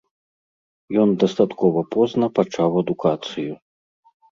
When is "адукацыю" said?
2.85-3.53